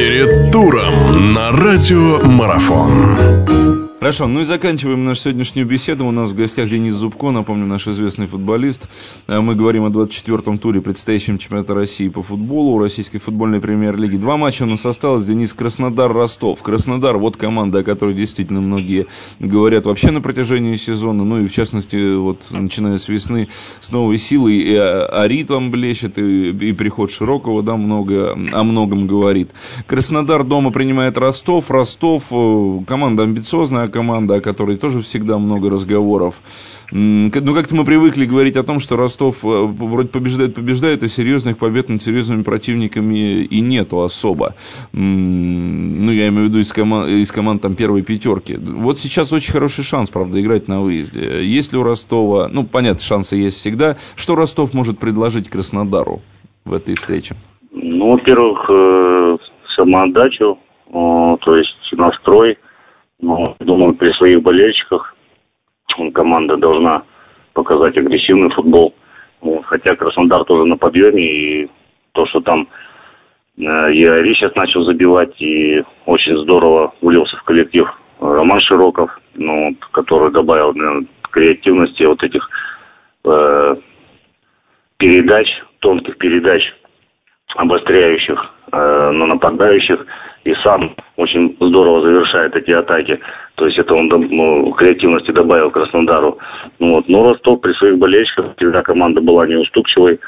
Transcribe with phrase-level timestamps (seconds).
[0.00, 3.59] Перед туром на радио Марафон.
[4.00, 6.06] Хорошо, ну и заканчиваем нашу сегодняшнюю беседу.
[6.06, 8.88] У нас в гостях Денис Зубко, напомню, наш известный футболист.
[9.28, 14.16] Э, мы говорим о 24-м туре предстоящем чемпионата России по футболу, Российской футбольной премьер-лиги.
[14.16, 15.26] Два матча у нас осталось.
[15.26, 16.62] Денис Краснодар-Ростов.
[16.62, 19.06] Краснодар, вот команда, о которой действительно многие
[19.38, 21.22] говорят вообще на протяжении сезона.
[21.24, 24.54] Ну и в частности, вот начиная с весны, с новой силой.
[24.54, 29.50] И Ари там блещет, и, и приход Широкого, да, много, о многом говорит.
[29.86, 31.70] Краснодар дома принимает Ростов.
[31.70, 36.42] Ростов, э, команда амбициозная, команда, о которой тоже всегда много разговоров.
[36.92, 41.58] Ну, как-то мы привыкли говорить о том, что Ростов э, вроде побеждает, побеждает, а серьезных
[41.58, 44.54] побед над серьезными противниками и нету особо.
[44.92, 48.56] Ну, я имею в виду из команд, из команд там первой пятерки.
[48.56, 51.44] Вот сейчас очень хороший шанс, правда, играть на выезде.
[51.44, 53.96] Есть ли у Ростова, ну, понятно, шансы есть всегда.
[54.16, 56.22] Что Ростов может предложить Краснодару
[56.64, 57.36] в этой встрече?
[57.70, 59.36] Ну, во-первых, э,
[59.76, 60.58] самоотдачу,
[60.92, 62.58] то есть настрой–
[63.60, 65.14] думаю, при своих болельщиках
[66.14, 67.02] команда должна
[67.52, 68.94] показать агрессивный футбол.
[69.64, 71.70] Хотя Краснодар тоже на подъеме, и
[72.12, 72.68] то, что там
[73.56, 77.86] э, и Ари сейчас начал забивать, и очень здорово влился в коллектив
[78.20, 82.48] Роман Широков, ну, который добавил наверное, креативности вот этих
[83.24, 83.76] э,
[84.98, 86.62] передач, тонких передач,
[87.56, 88.38] обостряющих
[88.72, 90.06] э, на нападающих
[90.44, 93.20] и сам очень здорово завершает эти атаки.
[93.56, 96.38] То есть это он ну, креативности добавил Краснодару.
[96.78, 97.08] Ну, вот.
[97.08, 100.18] Но Ростов при своих болельщиках всегда команда была неуступчивой.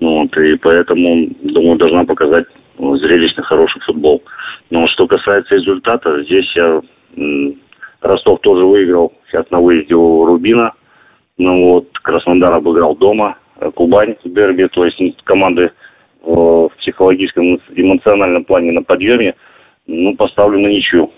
[0.00, 2.44] Ну, вот, и поэтому, думаю, должна показать
[2.78, 4.22] ну, зрелищный, хороший футбол.
[4.70, 6.80] Но что касается результата, здесь я
[8.02, 10.72] Ростов тоже выиграл сейчас на выезде у Рубина.
[11.38, 13.36] Ну вот, Краснодар обыграл дома,
[13.74, 15.72] Кубань в дерби, то есть команды
[16.22, 19.34] в психологическом, эмоциональном плане на подъеме
[19.86, 21.10] ну, поставлю на ничью.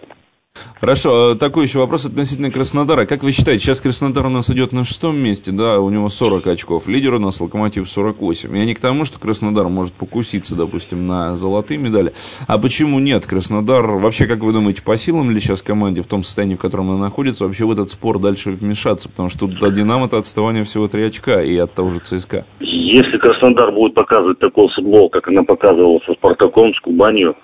[0.80, 3.06] Хорошо, а такой еще вопрос относительно Краснодара.
[3.06, 6.46] Как вы считаете, сейчас Краснодар у нас идет на шестом месте, да, у него 40
[6.46, 8.56] очков, лидер у нас Локомотив 48.
[8.56, 12.12] Я не к тому, что Краснодар может покуситься, допустим, на золотые медали.
[12.46, 13.26] А почему нет?
[13.26, 16.90] Краснодар, вообще, как вы думаете, по силам ли сейчас команде в том состоянии, в котором
[16.90, 19.08] она находится, вообще в этот спор дальше вмешаться?
[19.08, 22.44] Потому что тут от Динамо-то отставание всего 3 очка и от того же ЦСКА.
[22.60, 27.34] Если Краснодар будет показывать такой футбол, как она показывала со Спартаком, с Кубанью,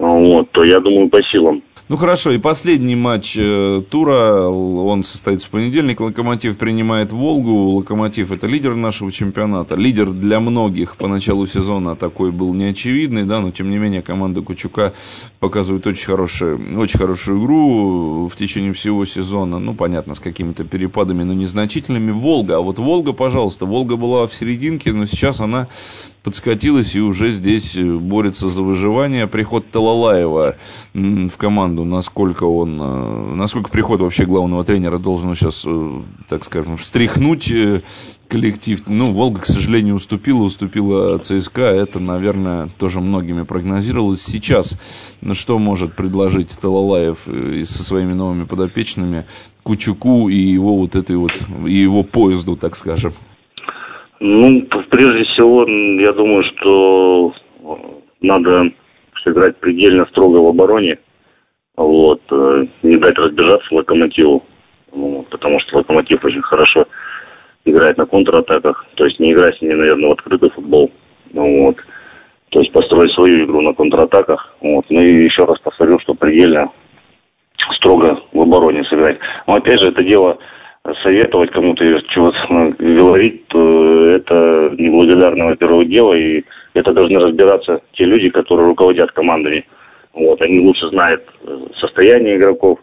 [0.00, 1.62] вот, то я думаю, по силам.
[1.90, 5.98] Ну хорошо, и последний матч э, тура, он состоится в понедельник.
[5.98, 7.70] Локомотив принимает Волгу.
[7.70, 9.74] Локомотив это лидер нашего чемпионата.
[9.74, 14.40] Лидер для многих по началу сезона такой был неочевидный, да, но тем не менее команда
[14.40, 14.92] Кучука
[15.40, 19.58] показывает очень, хорошую, очень хорошую игру в течение всего сезона.
[19.58, 22.12] Ну, понятно, с какими-то перепадами, но незначительными.
[22.12, 25.66] Волга, а вот Волга, пожалуйста, Волга была в серединке, но сейчас она
[26.22, 29.26] подскатилась и уже здесь борется за выживание.
[29.26, 30.56] Приход Талалаева
[30.94, 36.42] в команду команду, насколько он, э, насколько приход вообще главного тренера должен сейчас, э, так
[36.42, 37.82] скажем, встряхнуть э,
[38.28, 38.80] коллектив.
[38.86, 41.62] Ну, Волга, к сожалению, уступила, уступила ЦСКА.
[41.62, 44.22] Это, наверное, тоже многими прогнозировалось.
[44.22, 44.78] Сейчас
[45.22, 47.18] ну, что может предложить Талалаев
[47.64, 49.24] со своими новыми подопечными
[49.62, 51.32] Кучуку и его вот этой вот,
[51.66, 53.12] и его поезду, так скажем?
[54.20, 55.66] Ну, прежде всего,
[56.00, 57.32] я думаю, что
[58.20, 58.70] надо
[59.22, 60.98] сыграть предельно строго в обороне
[61.82, 64.44] вот, э, не дать разбежаться локомотиву,
[64.92, 66.86] ну, потому что локомотив очень хорошо
[67.64, 70.90] играет на контратаках, то есть не играть с ними, наверное, в открытый футбол,
[71.32, 71.76] ну, вот,
[72.50, 76.70] то есть построить свою игру на контратаках, вот, ну и еще раз повторю, что предельно
[77.76, 79.18] строго в обороне сыграть.
[79.46, 80.38] Но опять же, это дело
[81.02, 88.30] советовать кому-то чего-то говорить, то это неблагодарное, во-первых, дело, и это должны разбираться те люди,
[88.30, 89.66] которые руководят командами.
[90.12, 92.80] Вот, они лучше знают э, состояние игроков,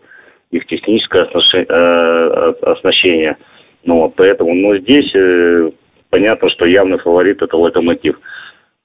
[0.51, 3.37] их техническое э, оснащение.
[3.83, 5.71] Ну, вот, поэтому, но здесь э,
[6.09, 8.19] понятно, что явный фаворит это локомотив.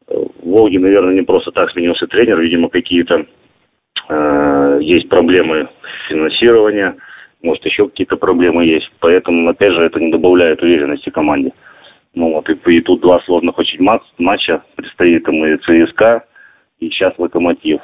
[0.09, 3.27] В Волге, наверное, не просто так сменился тренер, видимо, какие-то
[4.09, 5.69] э, есть проблемы
[6.09, 6.97] финансирования,
[7.43, 8.91] может, еще какие-то проблемы есть.
[9.01, 11.53] Поэтому, опять же, это не добавляет уверенности команде.
[12.15, 13.83] Ну вот, и, и тут два сложных очень
[14.19, 14.63] матча.
[14.77, 16.25] Предстоит им и ЦСКА,
[16.79, 17.81] и сейчас Локомотив.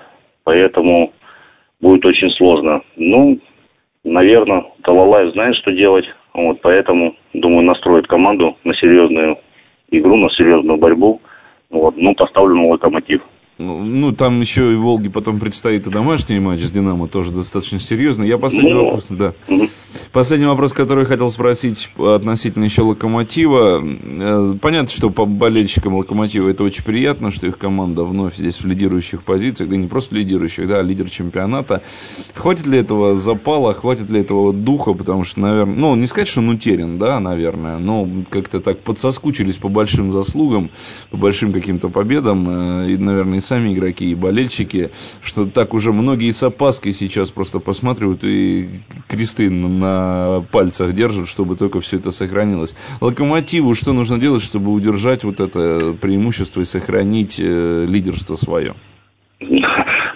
[0.49, 1.13] Поэтому
[1.79, 2.81] будет очень сложно.
[2.97, 3.39] Ну,
[4.03, 6.07] наверное, Талалаев знает, что делать.
[6.33, 9.37] Вот, поэтому, думаю, настроит команду на серьезную
[9.91, 11.21] игру, на серьезную борьбу.
[11.69, 13.21] Вот, ну, поставлю на локомотив.
[13.59, 18.25] ну, там еще и Волге потом предстоит и домашний матч с Динамо, тоже достаточно серьезно.
[18.25, 19.35] Я последний ну, вопрос, да.
[19.51, 19.65] Угу.
[20.13, 23.83] Последний вопрос, который хотел спросить относительно еще Локомотива.
[23.85, 28.67] Э, понятно, что по болельщикам Локомотива это очень приятно, что их команда вновь здесь в
[28.67, 31.83] лидирующих позициях, да не просто лидирующих, да, а лидер чемпионата.
[32.35, 36.41] Хватит ли этого запала, хватит ли этого духа, потому что, наверное, ну, не сказать, что
[36.41, 40.71] он утерян, да, наверное, но как-то так подсоскучились по большим заслугам,
[41.11, 44.91] по большим каким-то победам, э, и, наверное, и сами игроки, и болельщики,
[45.23, 48.71] что так уже многие с опаской сейчас просто посматривают и
[49.07, 49.98] кресты на
[50.53, 52.75] пальцах держат, чтобы только все это сохранилось.
[53.01, 58.75] Локомотиву что нужно делать, чтобы удержать вот это преимущество и сохранить э, лидерство свое?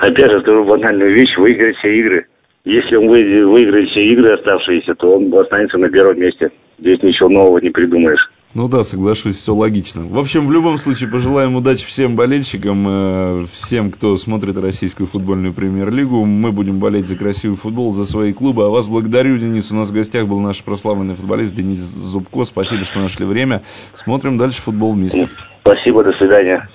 [0.01, 2.27] Опять же, скажу банальную вещь, выиграть все игры.
[2.65, 6.51] Если он выиграет все игры оставшиеся, то он останется на первом месте.
[6.79, 8.31] Здесь ничего нового не придумаешь.
[8.55, 10.05] Ну да, соглашусь, все логично.
[10.07, 15.55] В общем, в любом случае, пожелаем удачи всем болельщикам, э, всем, кто смотрит российскую футбольную
[15.55, 16.27] премьер-лигу.
[16.27, 18.67] Мы будем болеть за красивый футбол, за свои клубы.
[18.67, 19.73] А вас благодарю, Денис.
[19.73, 22.45] У нас в гостях был наш прославленный футболист Денис Зубко.
[22.45, 23.63] Спасибо, что нашли время.
[23.95, 25.31] Смотрим дальше футбол вместе.
[25.63, 26.67] Спасибо, до свидания.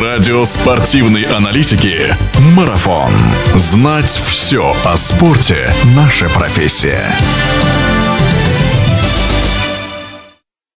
[0.00, 1.94] Радио спортивной аналитики
[2.56, 3.10] «Марафон».
[3.56, 7.02] Знать все о спорте– наша профессия.